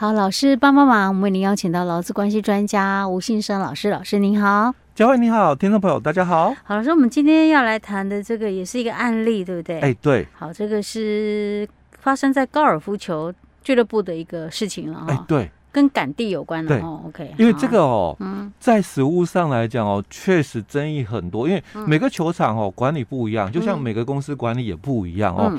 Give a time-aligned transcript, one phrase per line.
[0.00, 6.54] 好，老师帮帮忙，我们为您邀请到劳资关系专家吴信生老师，老师您好，佳慧你好，听众朋友大家好。
[6.62, 9.80] 好，老师，我们今天要来谈的这个也是一个案例，对不对？
[9.80, 10.24] 哎，对。
[10.38, 15.06] 好，这个是发生在高尔夫球俱乐部的一个事情了哈。
[15.08, 17.02] 哎，对，跟赶地有关的对哦。
[17.08, 25.48] OK，因为这个哦，嗯，在实务上来讲哦，确实争议很多，因为每个球场哦管理不一样，就像每个公司管理也不一样哦。
[25.52, 25.58] 嗯、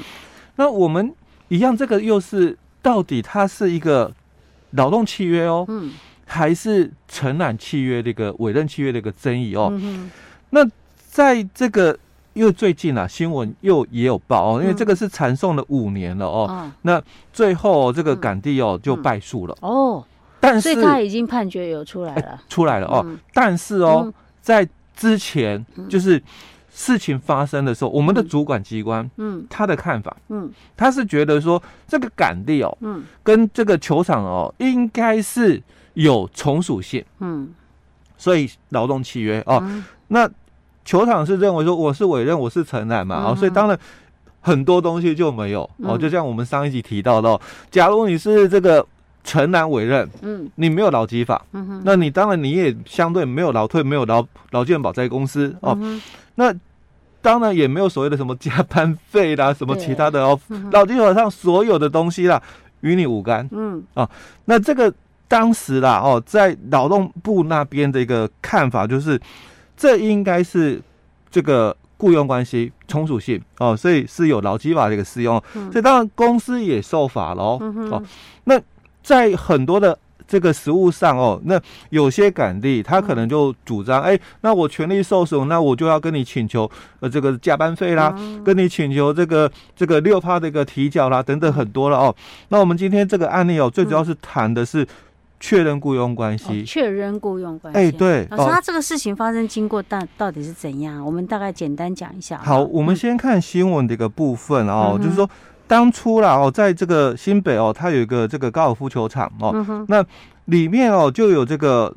[0.55, 1.13] 那我们
[1.49, 4.09] 一样，这个又是到底它是一个。
[4.71, 5.91] 劳动契约哦，嗯，
[6.25, 9.69] 还是承揽契约的一个委任契约的一个争议哦。
[9.71, 10.09] 嗯、
[10.51, 10.67] 那
[11.07, 11.97] 在这个
[12.33, 16.47] 又最近啊，新闻又也有报哦，因为这个是缠讼了五年了哦。
[16.49, 17.01] 嗯、那
[17.33, 19.57] 最后、哦、这个港地哦、嗯、就败诉了。
[19.61, 20.03] 哦，
[20.39, 23.03] 但是他已经判决有出来了，欸、 出来了哦。
[23.05, 26.21] 嗯、但是哦，嗯、在之前就是。
[26.71, 35.61] 事情发生的时候，我们的主管机关，嗯，他的看法，嗯，他是觉得说这个杆地哦，嗯，跟这个球场哦，应该是
[35.95, 37.49] 有从属性，嗯，
[38.17, 39.63] 所以劳动契约哦，
[40.09, 40.29] 那
[40.85, 43.77] 球场是认为说我是委任，我是承揽嘛，哦，所以当然
[44.39, 48.85] 很多东西就没有哦，就像我们上一集提到的哦，假如你是这个
[49.23, 55.77] 承揽委任，嗯，你没有劳基法，嗯哼，那你当然你也相对没有劳退，没有劳劳健保在公司哦，
[56.35, 56.53] 那。
[57.21, 60.39] 当然也没有所谓的什么加班费啦，什么其他的哦，
[60.71, 62.41] 劳基法上所有的东西啦，
[62.79, 63.45] 与你无干。
[63.51, 63.83] 嗯。
[63.93, 64.09] 啊，
[64.45, 64.91] 那这个
[65.27, 69.19] 当时啦哦，在劳动部那边的一个看法就是，
[69.75, 70.81] 这应该是
[71.29, 78.01] 这个雇佣关系从属性哦，所以是有劳基法的一个适用，所以当然公司也受法了哦。
[78.45, 78.57] 那
[79.03, 79.97] 在很多的。
[80.31, 86.69] 这个食物上哦，那有些港地他可能就主张，哎，那我权利受损，那我就要跟你请求
[86.99, 92.15] 呃这个加班费啦，跟你请求这个这个六趴的一个提缴啦，等等很多了哦。
[92.49, 94.87] 那我们今天这个案例哦，最主要是谈的是
[95.39, 97.79] 确认雇佣关系，确认雇佣关系。
[97.79, 101.03] 哎，对，老师，他这个事情发生经过到到底是怎样？
[101.03, 102.37] 我们大概简单讲一下。
[102.37, 105.27] 好，我们先看新闻的一个部分哦，就是说。
[105.69, 110.03] 当初啦哦，在这个新北哦，它有一个这个高尔夫球场哦，嗯、那
[110.45, 111.95] 里面哦就有这个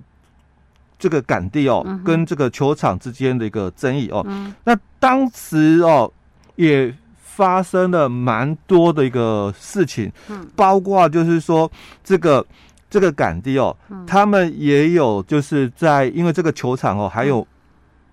[0.99, 4.23] 这个杆地哦，嗯、跟这个球场之间的一个争议哦。
[4.29, 6.13] 嗯、那当时哦
[6.57, 11.71] 也发生了蛮多的一个事情，嗯、包括就是说
[12.05, 12.45] 这个
[12.91, 17.49] 这个杆地哦，嗯、他们也有就是在因为这个球场哦还有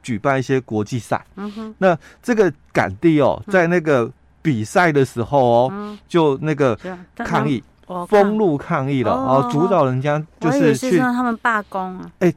[0.02, 1.22] 举办一些国际赛，
[1.80, 4.10] 那这个杆地哦在那个。
[4.50, 6.76] 比赛的时候哦，就那个
[7.18, 7.64] 抗议，
[8.08, 12.34] 封路抗议了哦，主导人家就是去他们罢工啊，哎，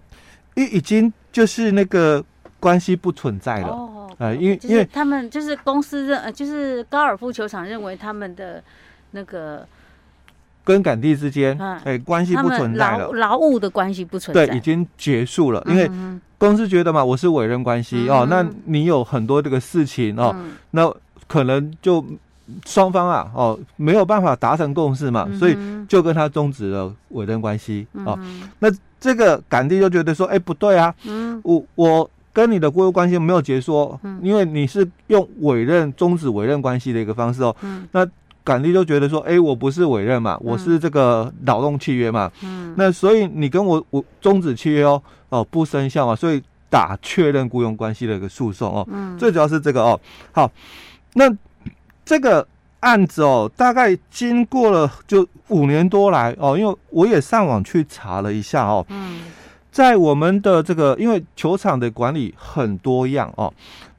[0.54, 2.22] 已已经就是那个
[2.60, 8.62] 关系不存在了哦，哎，因为因为他们就是公司认，就是高尔夫球场认为他们的
[9.12, 9.66] 那个
[10.62, 15.90] 跟杆地之间哎关系不存在了，劳务的关系不存在，对，已经结束了，因为
[16.36, 20.36] 公司觉得嘛，我是委任关系哦，那你有很多这个事情哦，
[20.72, 20.94] 那。
[21.32, 22.04] 可能就
[22.66, 25.56] 双方啊，哦，没有办法达成共识嘛，嗯、所以
[25.88, 28.18] 就跟他终止了委任关系、嗯、哦。
[28.58, 28.68] 那
[29.00, 37.56] 这个感地就觉得说，哎，不对啊，嗯、我我跟你的雇佣关系没有结束，嗯、因为你是用委任终止委任关系的一个方式哦。
[37.62, 38.06] 嗯、那
[38.44, 48.86] 感地就觉得说，哎，我不是委任嘛，我是这个劳动契约嘛，嗯、那所以你跟我我终止契约哦，哦不生效嘛，所以打确认雇佣关系的一个诉讼哦。
[48.92, 49.98] 嗯、最主要是这个哦，
[50.32, 50.50] 好。
[51.14, 51.30] 那
[52.04, 52.46] 这个
[52.80, 59.22] 案子哦，大概经过了就五年多来哦，因为我也上网去查了一下哦，嗯，
[59.70, 63.52] 在我们的这个，因为球场的管理很多样哦。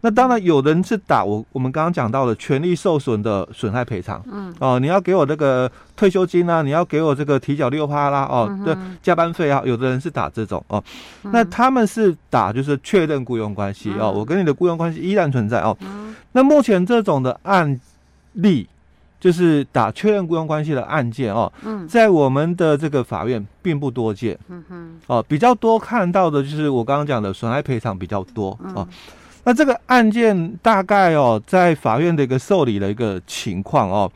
[0.06, 10.84] 那当然，有人是打我，我们刚刚讲到的权利受损的损害赔偿，嗯，哦，你要给我这个退休金啊，你要给我这个提缴六趴啦，哦，对，加班费啊，有的人是打这种哦，
[11.22, 15.78] 那他们是打就是确认雇佣关系哦，我跟你的雇佣关系依然存在哦，
[16.34, 17.80] 那目前这种的案
[18.34, 18.68] 例，
[19.22, 21.50] 就是打确认雇佣关系的案件哦，
[21.88, 28.85] 在我们的这个法院并不多见，嗯哼，哦，比较多看到的就是我刚刚讲的损害赔偿比较多哦。
[29.45, 34.09] 那这个案件大概哦，在法院的一个受理的一个情况哦，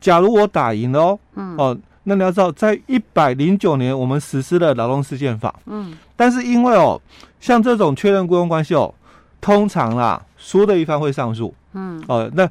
[0.00, 7.00] 假如我打赢了哦，嗯，哦，那你要知道，在一百零九年我们实施了劳动事件法，嗯，但是因为哦，
[7.40, 8.94] 像这种确认雇佣关系哦，
[9.40, 12.46] 通常啦，输的一方会上诉，嗯，哦，那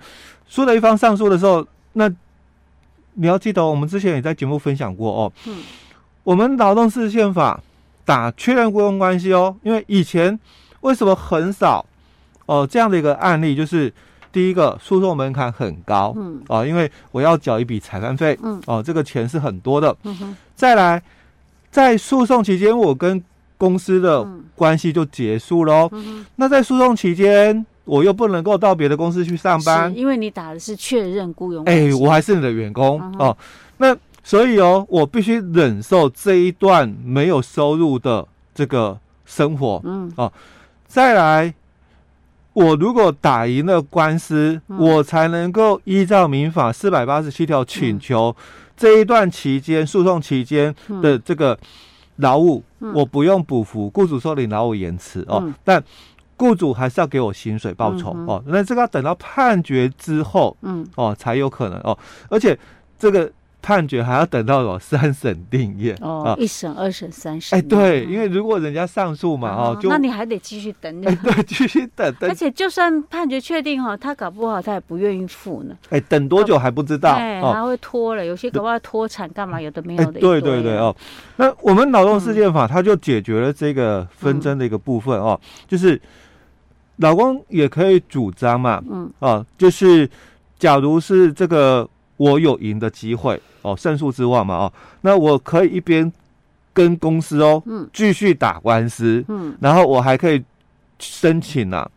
[0.48, 1.64] 输的一方上诉的时候，
[1.94, 2.10] 那
[3.14, 5.58] 你要记得，我们之前也在节目分享过哦，嗯，
[6.24, 7.62] 我们劳动事件法
[8.04, 10.40] 打确认雇佣关系哦，因为以前。
[10.84, 11.86] 为什么很少
[12.46, 12.66] 哦？
[12.66, 13.92] 这样的一个案例就是
[14.32, 19.96] 第一个诉讼门槛很高，嗯，哦，因为我要缴一笔裁判费，嗯，哦，这个钱是很多的。
[20.56, 21.02] 再来，
[21.70, 23.24] 在诉讼期间，我跟
[23.58, 26.26] 公司的关系就结束喽，嗯。
[26.36, 33.38] 那在诉讼期间，我又不能够到别的公司去上班，因为你打的是确认雇佣，哎、欸，我还是你的员工，嗯、哦。
[33.78, 40.32] 那所以哦，我必须忍受这一段没有收入的这个生活，嗯，哦。
[40.94, 41.52] 再来。
[42.54, 48.36] 我如果打赢了官司，嗯、我才能够依照民法四百八十七条请求
[48.78, 51.58] 这一段期间诉讼期间的这个
[52.18, 55.84] 劳务，嗯、我不用补付雇主受理劳务延迟哦，嗯、但
[56.38, 58.44] 雇主还是要给我薪水报酬、嗯、哦。
[58.46, 61.98] 那这个要等到判决之后，嗯哦才有可能哦，
[62.30, 62.56] 而且
[63.00, 63.32] 这个。
[63.64, 67.58] 判决还要等到有三审定验哦，一审、二审、三审。
[67.58, 71.06] 哎，对，因为如果人家上诉嘛，哦，就那你还得继续等。
[71.06, 72.14] 哎， 对，继续等。
[72.24, 75.74] 而且就算判决确定哈，他搞不好他也不愿意付呢。
[75.92, 77.12] 哎，等多久还不知道。
[77.12, 79.62] 哎，还会拖了，有些搞不好拖产干嘛？
[79.62, 80.20] 有的没有的。
[80.20, 80.94] 对对对哦，
[81.38, 85.40] 那我们劳动事件法它就解决了这个纷争的一个部分哦，
[85.70, 86.00] 就是
[86.98, 90.10] 老公也可以主张嘛，嗯，啊，就是
[90.60, 91.90] 假如是这个。
[92.18, 96.12] 我有赢的机会哦，胜诉之望嘛哦，那我可以一边
[96.74, 100.44] 跟公司哦，嗯，继续打官司，嗯，然后我还可以
[101.00, 101.90] 申请啊，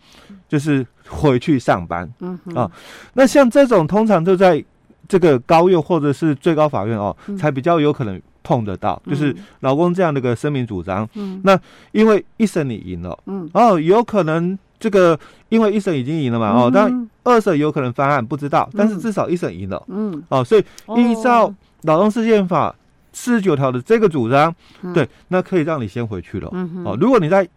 [0.48, 2.70] 就是回去上班，嗯啊，
[3.14, 4.64] 那像这种通常就在
[5.08, 11.58] 这个高院或者是最高法院哦，才比较有可能碰得到，就是老公这样的一个声明主张，嗯，那
[11.92, 14.58] 因为一审你赢了，嗯，哦，有可能。
[14.78, 15.18] 这个
[15.48, 20.64] 因为一审已经赢了嘛，哦，但二审有可能翻案，不知道，但是至少一审赢了，嗯，哦，所以
[20.96, 21.52] 依照
[21.82, 22.74] 劳动事件法
[23.12, 24.54] 四十九条的这个主张，
[24.94, 26.50] 对，那可以让你先回去了，
[26.84, 27.48] 哦，如果你在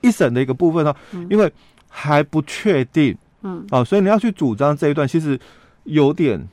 [0.00, 0.94] 一审的一个部分呢，
[1.30, 1.52] 因为
[1.88, 5.38] 还不确定，嗯，哦，所以你要去主张这一段，其实
[5.84, 6.46] 有点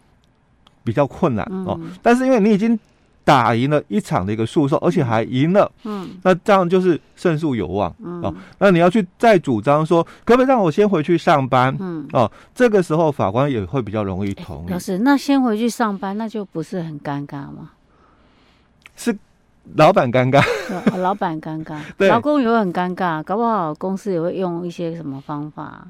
[0.84, 2.80] 比较困难哦，但是因为你已经。
[3.26, 14.70] 打赢了一场的一个诉讼，而且还赢了，嗯，那这样就是胜诉有望，嗯，哦，那你要去再主张说，可不可以让我先回去上班，嗯，哦，这个时候法官也会比较容易同意。
[14.70, 17.72] 老师，那先回去上班，那就不是很尴尬吗？
[18.96, 19.18] 是
[19.74, 20.42] 老板尴尬，
[20.98, 25.88] 老板尴尬， 对，老公也会很尴尬，搞不好公司也会用一些什么方法。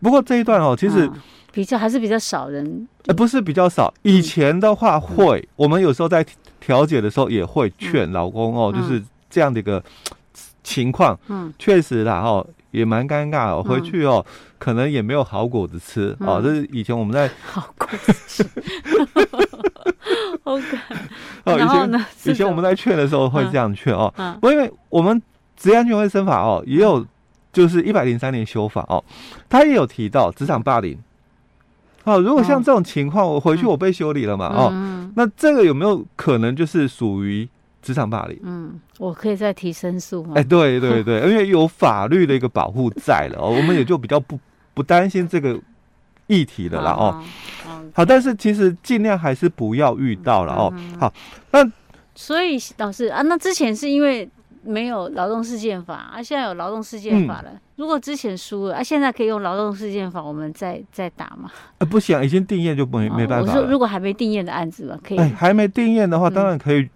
[0.00, 1.06] 不过这一段哦，其实。
[1.06, 1.12] 啊
[1.56, 3.90] 比较还是比较少人，呃，不是比较少。
[4.02, 6.22] 以前的话会，嗯、我们有时候在
[6.60, 9.82] 调解的时候也会劝老公哦，嗯、就是这样的一个
[10.62, 11.18] 情况。
[11.28, 13.62] 嗯，确实啦，哦，也蛮尴尬哦。
[13.62, 16.42] 回去哦，嗯、可能也没有好果子吃、嗯、哦。
[16.44, 18.44] 这是以前我们在好果子吃。
[20.44, 20.78] OK。
[21.44, 24.12] 哦，以前以前我们在劝的时候会这样劝哦。
[24.18, 24.38] 嗯。
[24.42, 25.22] 因为我们
[25.56, 27.02] 职业安全卫生法哦，也有
[27.56, 29.02] 就是一百零三年修法哦，
[29.48, 30.98] 他也有提到职场霸凌。
[32.04, 34.48] 哦，如果像这种情况，我回去我被修理了嘛？
[34.48, 37.48] 哦，那这个有没有可能就是属于
[37.80, 38.38] 职场霸凌？
[38.42, 40.34] 嗯，我可以再提申诉吗？
[40.36, 44.38] 哎，对对对， 因为有法律的一个保护在了，哦我们也就比较不
[44.74, 45.58] 不担心这个
[46.26, 46.90] 议题了啦。
[46.92, 47.24] 哦，
[47.94, 50.70] 好，但是其实尽量还是不要遇到了哦。
[51.00, 51.10] 好，
[51.52, 51.66] 那
[52.14, 54.28] 所以老师啊，那之前是因为。
[54.66, 57.50] 没有劳动事件法啊，现在有劳动事件法了。
[57.52, 61.50] 嗯、如果之前输了啊，现在可以用劳动事件法，我们再再打嘛？
[61.78, 63.52] 呃，不行，已经定验就没没办法。
[63.52, 65.18] 我说如果还没定验的案子嘛，可以。
[65.18, 66.88] 哎，还没定验的话，当然可以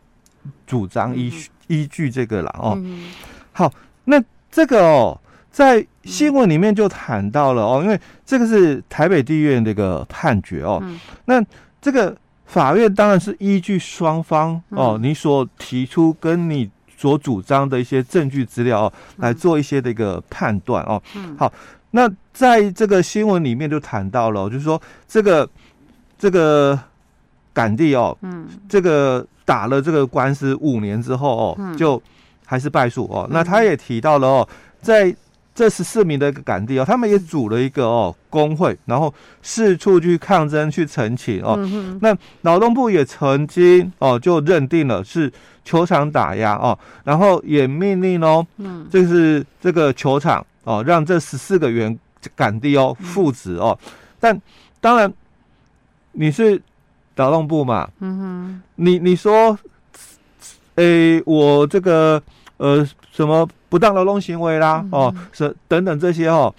[0.66, 2.74] 主张依、嗯、依据这个了哦。
[2.76, 3.10] 嗯、
[3.52, 3.72] 好，
[4.04, 10.80] 那这个哦，在新闻里面就谈到了哦，因为这个是台北地院的一个判决哦。
[10.82, 11.40] 嗯、那
[11.80, 12.16] 这个
[12.46, 16.68] 法院当然是依据双方哦，你所提出跟你。
[17.00, 21.02] 所主张的一些证据资料哦，来做一些的一个判断哦。
[21.16, 21.50] 嗯，好，
[21.92, 24.78] 那在这个新闻里面就谈到了，就是说
[25.08, 25.48] 这个
[26.18, 26.78] 这个
[27.54, 32.00] 港地哦，嗯，这个打了这个官司五年之后哦，就
[32.44, 33.26] 还是败诉哦。
[33.30, 34.48] 那他也提到了哦，
[34.82, 35.16] 在
[35.60, 39.12] 这十四名的一个杆弟哦，他们也组了一个哦工会，然后
[39.42, 41.54] 四处去抗争去澄清哦。
[42.00, 45.30] 那劳动部也曾经哦就认定了是。
[45.62, 51.96] 球场打压哦，然后也命令哦，嗯，就是这个球场哦，让这十四个员
[52.34, 53.78] 港地哦复职哦。
[54.18, 54.36] 但
[54.80, 55.12] 当然
[56.12, 56.60] 你是
[57.16, 59.56] 劳动部嘛，嗯哼，你你说，
[60.76, 62.20] 诶，我这个
[62.60, 66.54] 呃什么不当劳动行为啦，哦，是等等这些哦，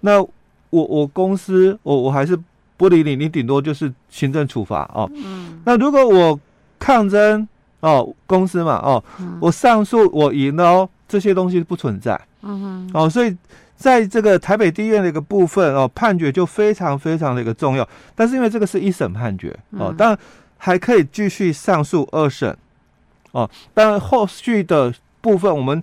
[0.00, 0.30] 那我
[0.70, 2.38] 我公司我我还是
[2.76, 5.10] 不理你，你顶多就是行政处罚哦。
[5.14, 6.38] 嗯，那如果我
[6.78, 7.48] 抗争。
[7.80, 13.36] 哦，公司嘛，哦，嗯、我上诉我赢了哦，这些东西不存在，嗯哼，哦，所以
[13.76, 17.86] 在这个台北地院的一个部分哦，判决就非常非常的一个重要。
[18.16, 20.18] 但是因为这个是一审判决哦，当然
[20.56, 22.56] 还可以继续上诉二审
[23.32, 23.48] 哦。
[23.74, 24.92] 当然后续的
[25.26, 25.82] 部分，我们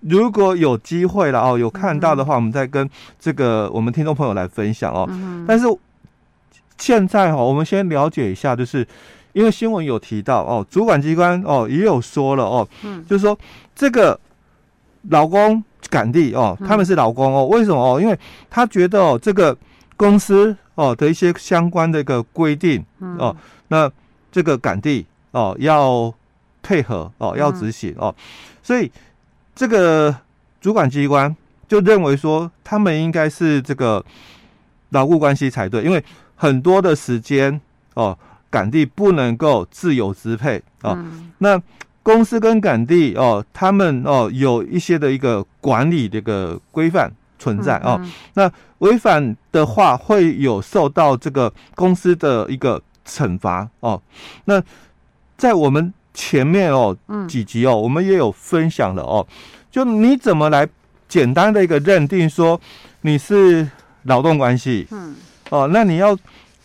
[0.00, 2.88] 如果有机会了哦，有看到的话，我们再跟
[3.20, 5.08] 这个我们听众朋友来分享哦。
[5.46, 5.64] 但是
[6.76, 8.86] 现在哈，我们先了解一下，就是
[9.32, 12.66] 因为新闻有提到哦，主管机关哦也有说了哦，
[13.06, 13.38] 就是说
[13.74, 14.18] 这个
[15.10, 17.80] 老公赶地哦，他们是老公哦，为什么？
[17.80, 18.00] 哦？
[18.00, 18.18] 因为
[18.50, 19.56] 他觉得哦，这个
[19.96, 22.84] 公司哦的一些相关的一个规定
[23.18, 23.36] 哦，
[23.68, 23.90] 那
[24.32, 26.12] 这个赶地哦要
[26.62, 28.14] 配合哦，要执行哦，
[28.62, 28.90] 所以
[29.54, 30.14] 这个
[30.60, 31.34] 主管机关
[31.68, 34.04] 就认为说，他们应该是这个
[34.90, 36.04] 劳务关系才对，因为
[36.36, 37.60] 很多的时间
[37.94, 40.98] 哦，港地不能够自由支配哦，
[41.38, 41.60] 那。
[42.02, 48.00] 公司跟港地哦，他们哦有一些的一个管理的一个规范存在哦。
[48.32, 54.00] 那违反的话，会有受到这个公司的一个惩罚哦。
[54.46, 54.60] 那
[55.36, 56.96] 在我们前面哦
[57.28, 59.26] 几集哦，我们也有分享了哦。
[59.70, 60.68] 就你怎么来
[61.08, 62.60] 简单的一个认定说
[63.02, 63.68] 你是
[64.04, 64.86] 劳动关系？
[64.90, 65.16] 嗯。
[65.50, 66.16] 哦，那你要。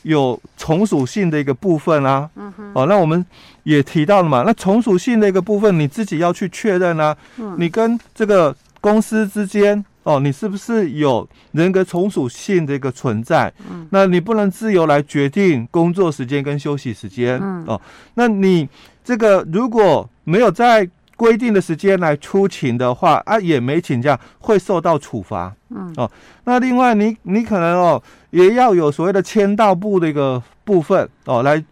[0.05, 3.25] 有从属性的一个部分啊，嗯哼，哦，那我们
[3.63, 13.51] 也提到了嘛，那从属性的一个部分，你自己要去确认啊，嗯，你跟这个公司之间，哦，你是不是有人格从属性的一个存在？
[13.69, 17.81] 嗯，那你不能自由来决定工作时间跟休息时间，嗯，哦，
[18.13, 18.69] 那你
[19.03, 25.51] 这个如果没有在规定的时间来出勤的话啊，也没请假，会受到处罚。
[25.69, 26.09] 嗯哦，
[26.43, 31.63] 那另外你你可能哦，也要有所谓的签到簿的一个部分哦，来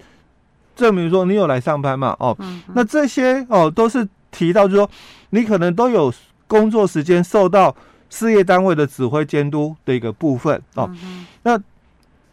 [0.76, 2.16] 证明说你有来上班嘛。
[2.20, 4.90] 哦，嗯、那这些哦都是提到，就是说
[5.30, 6.12] 你可能都有
[6.48, 7.76] 工作时间受到
[8.14, 10.88] 事业单位的指挥监督的一个部分哦。
[11.04, 11.58] 嗯、那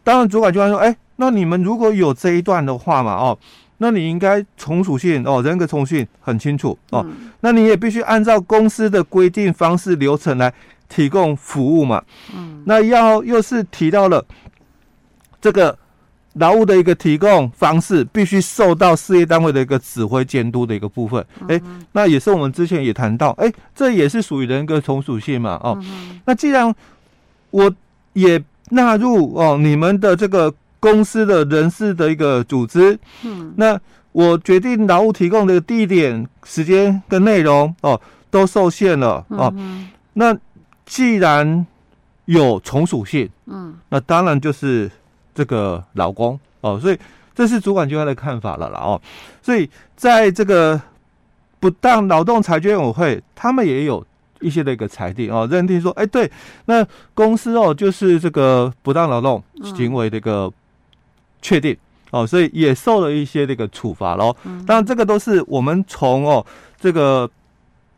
[0.03, 3.37] 当然主管机关说，哎，那你们如果有这一段的话嘛，哦。
[3.79, 7.03] 那你应该从属性哦，人格从属性很清楚哦。
[7.03, 10.53] 嗯、那你也必须按照公司的规定方式流程来
[10.87, 12.03] 提供服务嘛。
[12.31, 12.61] 嗯。
[12.67, 14.23] 那要又是提到了
[15.41, 15.75] 这个
[16.33, 21.25] 劳务的一个提供方式，必须受到事业单位的一个指挥监督的一个部分。
[21.47, 21.61] 哎、
[21.91, 25.59] 那也是我们之前也谈到，哎，这也是属于人格从属性嘛。
[25.63, 25.77] 哦。
[25.81, 26.73] 嗯、那既然
[27.49, 27.71] 我
[28.13, 30.53] 也纳入哦你们的这个。
[30.81, 33.79] 公司的人事的一个组织，嗯，那
[34.13, 39.53] 我决定劳务提供的地点、时间跟内容哦，都受限了哦。
[39.55, 40.35] 嗯、那
[40.83, 41.67] 既然
[42.25, 44.89] 有从属性，嗯，那当然就是
[45.33, 46.97] 这个劳工哦，所以
[47.33, 49.01] 这是主管机关的看法了啦哦。
[49.41, 50.79] 所以在这个
[51.59, 54.05] 不当劳动裁决委员会，他们也有
[54.39, 56.31] 一些的一个裁定哦，认定说，哎，对，
[56.65, 59.43] 那公司哦就是这个不当劳动
[59.75, 60.51] 行为的一个。
[61.43, 61.75] 确定
[62.11, 64.31] 哦，所以也受了一些这个处罚喽。
[64.67, 66.45] 当然，这个都是我们从哦
[66.79, 67.27] 这个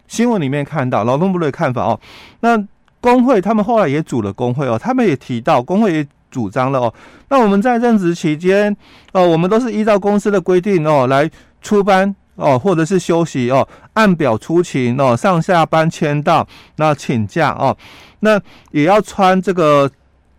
[0.07, 1.99] 新闻里面看到劳动部的看法哦。
[2.39, 2.57] 那
[3.01, 6.93] 工会他们后来也组了工会哦，他们也提到工会也主张了哦。
[7.29, 8.75] 那我们在任职期间
[9.13, 11.29] 哦，我们都是依照公司的规定哦来
[11.61, 16.45] 出班哦，或者是休息哦，按表出勤哦，上下班签到，
[16.77, 17.77] 那请假哦，
[18.21, 19.89] 那也要穿这个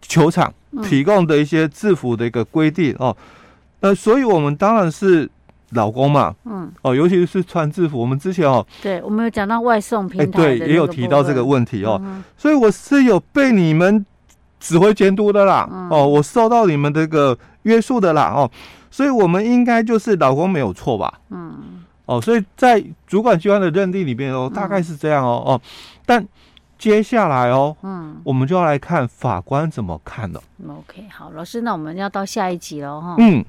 [0.02, 0.52] 球场。
[0.82, 3.16] 提供的一些制服的一个规定哦，
[3.78, 5.30] 那所以我们当然是
[5.70, 14.04] 老公嘛，嗯，哦，尤其是穿制服，我们之前哦，对，我们有讲到外送平台，对，也有提到这个问题哦，嗯、所以我是有被你们
[14.64, 18.50] 指挥监督的啦，嗯、哦，我受到你们这个约束的啦，哦，
[18.90, 25.61] 所以我们应该就是老公没有错吧，嗯，哦，所以在主管机关的认定里边哦，大概是这样哦，哦，
[26.06, 26.26] 但。
[26.76, 30.42] 接下来哦，嗯，我们就要来看法官怎么看了。
[30.68, 33.14] OK，好，老师，那我们要到下一集了哈。
[33.18, 33.42] 嗯。